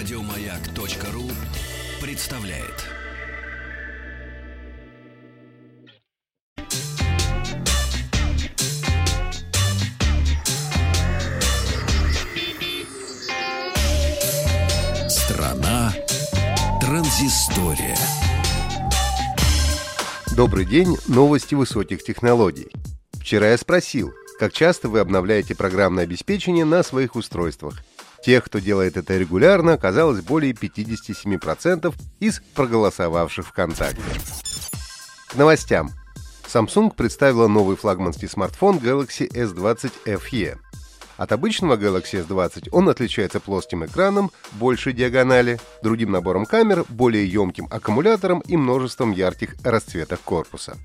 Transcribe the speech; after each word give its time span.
Радиомаяк.ру 0.00 1.30
представляет. 2.00 2.86
Страна 15.10 15.92
транзистория. 16.80 17.98
Добрый 20.34 20.64
день, 20.64 20.96
новости 21.08 21.54
высоких 21.54 22.02
технологий. 22.02 22.70
Вчера 23.20 23.50
я 23.50 23.58
спросил, 23.58 24.14
как 24.38 24.54
часто 24.54 24.88
вы 24.88 25.00
обновляете 25.00 25.54
программное 25.54 26.04
обеспечение 26.04 26.64
на 26.64 26.82
своих 26.82 27.16
устройствах. 27.16 27.82
Тех, 28.22 28.44
кто 28.44 28.58
делает 28.58 28.96
это 28.96 29.16
регулярно, 29.16 29.74
оказалось 29.74 30.20
более 30.20 30.52
57% 30.52 31.94
из 32.20 32.40
проголосовавших 32.54 33.46
ВКонтакте. 33.46 34.02
К 35.28 35.36
новостям. 35.36 35.90
Samsung 36.52 36.94
представила 36.94 37.46
новый 37.46 37.76
флагманский 37.76 38.28
смартфон 38.28 38.78
Galaxy 38.78 39.30
S20 39.30 39.92
FE. 40.04 40.58
От 41.16 41.32
обычного 41.32 41.76
Galaxy 41.76 42.26
S20 42.26 42.70
он 42.72 42.88
отличается 42.88 43.40
плоским 43.40 43.84
экраном, 43.84 44.30
большей 44.52 44.92
диагонали, 44.92 45.60
другим 45.82 46.10
набором 46.10 46.46
камер, 46.46 46.84
более 46.88 47.26
емким 47.26 47.68
аккумулятором 47.70 48.40
и 48.40 48.56
множеством 48.56 49.12
ярких 49.12 49.54
расцветок 49.62 50.20
корпуса. 50.20 50.76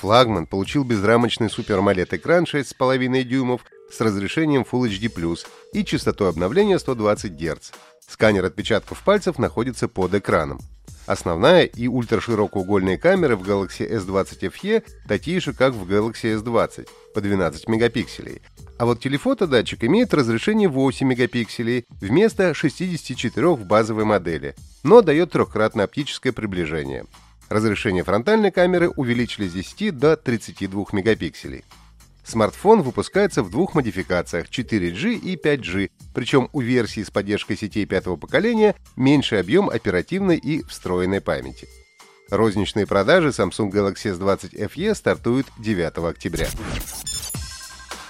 Флагман 0.00 0.46
получил 0.46 0.84
безрамочный 0.84 1.48
Super 1.48 1.80
AMOLED 1.80 2.16
экран 2.16 2.44
6,5 2.44 3.22
дюймов 3.24 3.62
с 3.90 4.00
разрешением 4.00 4.64
Full 4.70 4.88
HD+, 4.88 5.38
и 5.72 5.84
частотой 5.84 6.28
обновления 6.28 6.78
120 6.78 7.32
Гц. 7.32 7.72
Сканер 8.08 8.44
отпечатков 8.44 9.02
пальцев 9.02 9.38
находится 9.38 9.88
под 9.88 10.14
экраном. 10.14 10.60
Основная 11.06 11.64
и 11.64 11.88
ультраширокоугольные 11.88 12.98
камеры 12.98 13.34
в 13.34 13.42
Galaxy 13.42 13.90
S20 13.90 14.52
FE 14.52 14.84
такие 15.08 15.40
же, 15.40 15.52
как 15.52 15.72
в 15.72 15.90
Galaxy 15.90 16.38
S20, 16.38 16.86
по 17.14 17.20
12 17.20 17.66
мегапикселей. 17.66 18.42
А 18.78 18.86
вот 18.86 19.00
телефотодатчик 19.00 19.82
имеет 19.84 20.14
разрешение 20.14 20.68
8 20.68 21.08
мегапикселей 21.08 21.86
вместо 22.00 22.54
64 22.54 23.48
в 23.48 23.64
базовой 23.64 24.04
модели, 24.04 24.54
но 24.84 25.02
дает 25.02 25.32
трехкратное 25.32 25.86
оптическое 25.86 26.32
приближение. 26.32 27.04
Разрешение 27.48 28.04
фронтальной 28.04 28.50
камеры 28.50 28.90
увеличили 28.90 29.48
с 29.48 29.52
10 29.52 29.96
до 29.96 30.16
32 30.16 30.86
мегапикселей. 30.92 31.64
Смартфон 32.24 32.82
выпускается 32.82 33.42
в 33.42 33.50
двух 33.50 33.74
модификациях 33.74 34.50
4G 34.50 35.14
и 35.14 35.36
5G, 35.36 35.90
причем 36.14 36.50
у 36.52 36.60
версии 36.60 37.02
с 37.02 37.10
поддержкой 37.10 37.56
сетей 37.56 37.86
пятого 37.86 38.16
поколения 38.16 38.74
меньший 38.96 39.40
объем 39.40 39.70
оперативной 39.70 40.36
и 40.36 40.62
встроенной 40.62 41.22
памяти. 41.22 41.68
Розничные 42.28 42.86
продажи 42.86 43.28
Samsung 43.28 43.70
Galaxy 43.70 44.14
S20 44.14 44.70
FE 44.70 44.94
стартуют 44.94 45.46
9 45.58 45.96
октября. 46.04 46.48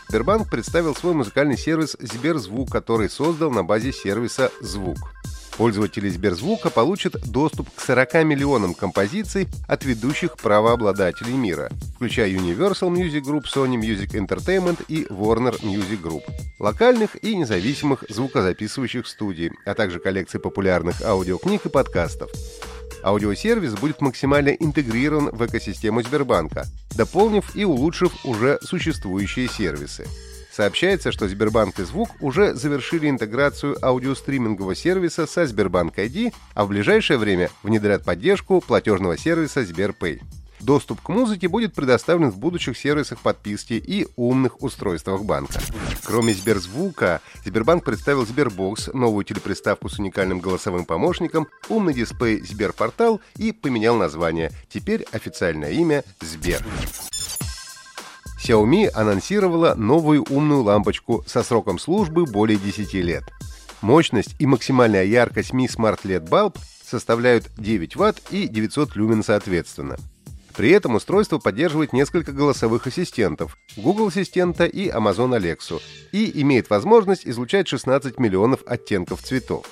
Сбербанк 0.08 0.50
представил 0.50 0.96
свой 0.96 1.14
музыкальный 1.14 1.56
сервис 1.56 1.96
Сберзвук, 2.00 2.72
который 2.72 3.08
создал 3.08 3.52
на 3.52 3.62
базе 3.62 3.92
сервиса 3.92 4.50
«Звук». 4.60 4.98
Пользователи 5.58 6.08
Сберзвука 6.08 6.70
получат 6.70 7.16
доступ 7.32 7.68
к 7.74 7.80
40 7.80 8.22
миллионам 8.22 8.74
композиций 8.74 9.48
от 9.66 9.84
ведущих 9.84 10.36
правообладателей 10.36 11.32
мира, 11.32 11.68
включая 11.96 12.30
Universal 12.30 12.90
Music 12.90 13.22
Group, 13.24 13.46
Sony 13.52 13.74
Music 13.74 14.12
Entertainment 14.12 14.84
и 14.86 15.06
Warner 15.10 15.60
Music 15.60 16.00
Group, 16.00 16.22
локальных 16.60 17.22
и 17.24 17.34
независимых 17.34 18.04
звукозаписывающих 18.08 19.08
студий, 19.08 19.50
а 19.66 19.74
также 19.74 19.98
коллекции 19.98 20.38
популярных 20.38 21.02
аудиокниг 21.02 21.66
и 21.66 21.68
подкастов. 21.68 22.30
Аудиосервис 23.02 23.74
будет 23.74 24.00
максимально 24.00 24.50
интегрирован 24.50 25.30
в 25.30 25.44
экосистему 25.44 26.02
Сбербанка, 26.02 26.66
дополнив 26.96 27.56
и 27.56 27.64
улучшив 27.64 28.12
уже 28.24 28.60
существующие 28.62 29.48
сервисы. 29.48 30.06
Сообщается, 30.58 31.12
что 31.12 31.28
Сбербанк 31.28 31.78
и 31.78 31.84
Звук 31.84 32.08
уже 32.20 32.52
завершили 32.52 33.08
интеграцию 33.08 33.76
аудиостримингового 33.80 34.74
сервиса 34.74 35.28
со 35.28 35.46
Сбербанк 35.46 35.96
ID, 35.96 36.34
а 36.54 36.64
в 36.64 36.70
ближайшее 36.70 37.16
время 37.16 37.48
внедрят 37.62 38.04
поддержку 38.04 38.60
платежного 38.60 39.16
сервиса 39.16 39.64
Сберпэй. 39.64 40.20
Доступ 40.58 41.00
к 41.00 41.10
музыке 41.10 41.46
будет 41.46 41.74
предоставлен 41.74 42.32
в 42.32 42.38
будущих 42.38 42.76
сервисах 42.76 43.20
подписки 43.20 43.74
и 43.74 44.08
умных 44.16 44.60
устройствах 44.60 45.22
банка. 45.22 45.60
Кроме 46.02 46.34
Сберзвука, 46.34 47.20
Сбербанк 47.44 47.84
представил 47.84 48.26
Сбербокс, 48.26 48.88
новую 48.92 49.24
телеприставку 49.24 49.88
с 49.88 50.00
уникальным 50.00 50.40
голосовым 50.40 50.86
помощником, 50.86 51.46
умный 51.68 51.94
дисплей 51.94 52.42
Сберпортал 52.42 53.20
и 53.36 53.52
поменял 53.52 53.94
название. 53.94 54.50
Теперь 54.68 55.06
официальное 55.12 55.70
имя 55.70 56.02
Сбер. 56.20 56.64
Xiaomi 58.48 58.88
анонсировала 58.94 59.74
новую 59.74 60.24
умную 60.30 60.62
лампочку 60.62 61.22
со 61.26 61.42
сроком 61.42 61.78
службы 61.78 62.24
более 62.24 62.58
10 62.58 62.94
лет. 62.94 63.24
Мощность 63.82 64.34
и 64.38 64.46
максимальная 64.46 65.04
яркость 65.04 65.50
Mi 65.50 65.66
Smart 65.66 66.00
LED 66.02 66.26
Bulb 66.28 66.56
составляют 66.82 67.50
9 67.58 67.96
Вт 67.96 68.22
и 68.30 68.48
900 68.48 68.96
люмен 68.96 69.22
соответственно. 69.22 69.96
При 70.56 70.70
этом 70.70 70.94
устройство 70.94 71.38
поддерживает 71.38 71.92
несколько 71.92 72.32
голосовых 72.32 72.86
ассистентов, 72.86 73.58
Google 73.76 74.08
Ассистента 74.08 74.64
и 74.64 74.88
Amazon 74.88 75.38
Alexa, 75.38 75.80
и 76.12 76.40
имеет 76.40 76.70
возможность 76.70 77.26
излучать 77.26 77.68
16 77.68 78.18
миллионов 78.18 78.60
оттенков 78.66 79.22
цветов. 79.22 79.66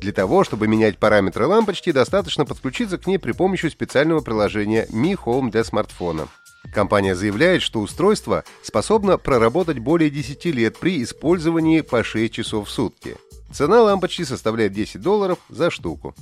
Для 0.00 0.12
того, 0.12 0.42
чтобы 0.42 0.68
менять 0.68 0.98
параметры 0.98 1.46
лампочки, 1.46 1.92
достаточно 1.92 2.46
подключиться 2.46 2.96
к 2.96 3.06
ней 3.06 3.18
при 3.18 3.32
помощи 3.32 3.66
специального 3.66 4.20
приложения 4.20 4.86
Mi 4.86 5.16
Home 5.22 5.50
для 5.50 5.62
смартфона. 5.64 6.28
Компания 6.76 7.14
заявляет, 7.14 7.62
что 7.62 7.80
устройство 7.80 8.44
способно 8.60 9.16
проработать 9.16 9.78
более 9.78 10.10
10 10.10 10.44
лет 10.44 10.76
при 10.76 11.02
использовании 11.02 11.80
по 11.80 12.04
6 12.04 12.30
часов 12.30 12.68
в 12.68 12.70
сутки. 12.70 13.16
Цена 13.50 13.80
лампочки 13.80 14.24
составляет 14.24 14.74
10 14.74 15.00
долларов 15.00 15.38
за 15.48 15.70
штуку. 15.70 16.14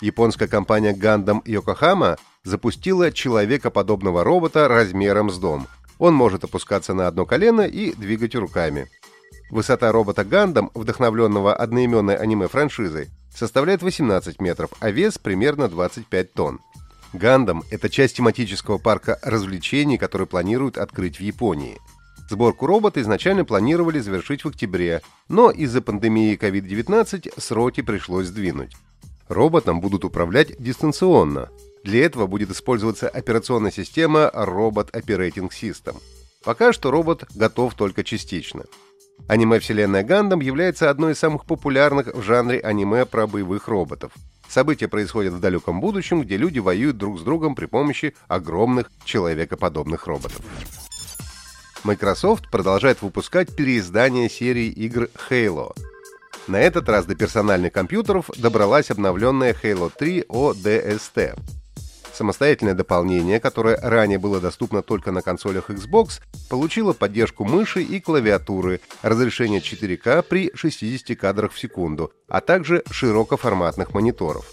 Японская 0.00 0.48
компания 0.48 0.92
Gundam 0.92 1.40
Yokohama 1.44 2.18
запустила 2.42 3.12
человекоподобного 3.12 4.24
робота 4.24 4.66
размером 4.66 5.30
с 5.30 5.38
дом. 5.38 5.68
Он 6.00 6.12
может 6.12 6.42
опускаться 6.42 6.92
на 6.92 7.06
одно 7.06 7.26
колено 7.26 7.62
и 7.62 7.94
двигать 7.94 8.34
руками. 8.34 8.88
Высота 9.52 9.92
робота 9.92 10.22
Gundam, 10.22 10.72
вдохновленного 10.74 11.54
одноименной 11.54 12.16
аниме-франшизой, 12.16 13.10
составляет 13.32 13.82
18 13.82 14.40
метров, 14.40 14.70
а 14.80 14.90
вес 14.90 15.16
примерно 15.16 15.68
25 15.68 16.32
тонн. 16.32 16.60
Гандам— 17.16 17.64
это 17.70 17.88
часть 17.88 18.16
тематического 18.16 18.78
парка 18.78 19.18
развлечений, 19.22 19.98
который 19.98 20.26
планируют 20.26 20.78
открыть 20.78 21.18
в 21.18 21.22
Японии. 21.22 21.78
Сборку 22.28 22.66
робота 22.66 23.00
изначально 23.00 23.44
планировали 23.44 24.00
завершить 24.00 24.44
в 24.44 24.48
октябре, 24.48 25.02
но 25.28 25.50
из-за 25.50 25.80
пандемии 25.80 26.36
COVID-19 26.36 27.40
сроки 27.40 27.82
пришлось 27.82 28.26
сдвинуть. 28.26 28.76
Роботом 29.28 29.80
будут 29.80 30.04
управлять 30.04 30.60
дистанционно. 30.60 31.48
Для 31.84 32.04
этого 32.04 32.26
будет 32.26 32.50
использоваться 32.50 33.08
операционная 33.08 33.70
система 33.70 34.30
Robot 34.34 34.92
Operating 34.92 35.50
System. 35.50 35.96
Пока 36.44 36.72
что 36.72 36.90
робот 36.90 37.24
готов 37.34 37.74
только 37.74 38.04
частично. 38.04 38.64
Аниме-вселенная 39.28 40.04
Гандам 40.04 40.40
является 40.40 40.90
одной 40.90 41.12
из 41.12 41.18
самых 41.18 41.46
популярных 41.46 42.14
в 42.14 42.22
жанре 42.22 42.60
аниме 42.60 43.06
про 43.06 43.26
боевых 43.26 43.66
роботов. 43.68 44.12
События 44.48 44.88
происходят 44.88 45.34
в 45.34 45.40
далеком 45.40 45.80
будущем, 45.80 46.22
где 46.22 46.36
люди 46.36 46.58
воюют 46.58 46.96
друг 46.96 47.18
с 47.18 47.22
другом 47.22 47.54
при 47.54 47.66
помощи 47.66 48.14
огромных 48.28 48.90
человекоподобных 49.04 50.06
роботов. 50.06 50.40
Microsoft 51.84 52.50
продолжает 52.50 53.02
выпускать 53.02 53.54
переиздание 53.54 54.28
серии 54.28 54.68
игр 54.68 55.08
Halo. 55.30 55.76
На 56.48 56.60
этот 56.60 56.88
раз 56.88 57.06
до 57.06 57.14
персональных 57.14 57.72
компьютеров 57.72 58.30
добралась 58.36 58.90
обновленная 58.90 59.54
Halo 59.54 59.92
3 59.96 60.24
ODST. 60.28 61.36
Самостоятельное 62.16 62.72
дополнение, 62.72 63.38
которое 63.38 63.76
ранее 63.76 64.18
было 64.18 64.40
доступно 64.40 64.80
только 64.80 65.12
на 65.12 65.20
консолях 65.20 65.68
Xbox, 65.68 66.22
получило 66.48 66.94
поддержку 66.94 67.44
мыши 67.44 67.82
и 67.82 68.00
клавиатуры, 68.00 68.80
разрешение 69.02 69.60
4К 69.60 70.22
при 70.22 70.50
60 70.54 71.14
кадрах 71.18 71.52
в 71.52 71.58
секунду, 71.58 72.10
а 72.26 72.40
также 72.40 72.82
широкоформатных 72.90 73.92
мониторов. 73.92 74.50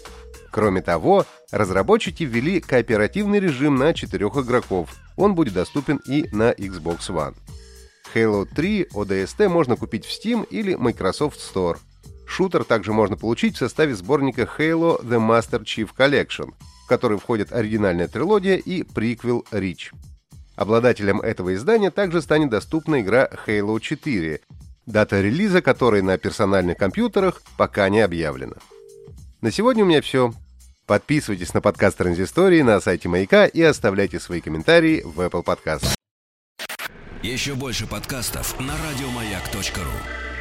Кроме 0.52 0.82
того, 0.82 1.24
разработчики 1.50 2.24
ввели 2.24 2.60
кооперативный 2.60 3.40
режим 3.40 3.76
на 3.76 3.94
четырех 3.94 4.36
игроков. 4.36 4.90
Он 5.16 5.34
будет 5.34 5.54
доступен 5.54 6.02
и 6.06 6.28
на 6.32 6.52
Xbox 6.52 7.08
One. 7.08 7.34
Halo 8.14 8.44
3 8.44 8.88
ODST 8.92 9.48
можно 9.48 9.76
купить 9.76 10.04
в 10.04 10.10
Steam 10.10 10.46
или 10.50 10.74
Microsoft 10.74 11.40
Store. 11.40 11.78
Шутер 12.26 12.64
также 12.64 12.92
можно 12.92 13.16
получить 13.16 13.56
в 13.56 13.58
составе 13.58 13.94
сборника 13.94 14.42
Halo 14.42 15.02
The 15.02 15.18
Master 15.18 15.64
Chief 15.64 15.88
Collection, 15.96 16.52
в 16.84 16.86
который 16.86 17.18
входят 17.18 17.52
оригинальная 17.52 18.08
трилогия 18.08 18.56
и 18.56 18.82
приквел 18.82 19.44
Reach. 19.50 19.92
Обладателем 20.54 21.20
этого 21.20 21.54
издания 21.54 21.90
также 21.90 22.20
станет 22.22 22.50
доступна 22.50 23.00
игра 23.00 23.28
Halo 23.46 23.80
4. 23.80 24.40
дата 24.86 25.20
релиза 25.20 25.62
которой 25.62 26.02
на 26.02 26.18
персональных 26.18 26.76
компьютерах 26.76 27.42
пока 27.56 27.88
не 27.88 28.00
объявлена. 28.00 28.56
На 29.40 29.50
сегодня 29.50 29.84
у 29.84 29.86
меня 29.86 30.02
все. 30.02 30.32
Подписывайтесь 30.86 31.54
на 31.54 31.62
подкаст 31.62 31.96
Транзистории 31.96 32.60
на 32.60 32.80
сайте 32.80 33.08
Маяка 33.08 33.46
и 33.46 33.62
оставляйте 33.62 34.20
свои 34.20 34.42
комментарии 34.42 35.02
в 35.02 35.20
Apple 35.20 35.42
Podcast. 35.42 35.94
Еще 37.22 37.54
больше 37.54 37.86
подкастов 37.86 38.60
на 38.60 38.74
радиомаяк.ру. 38.76 40.33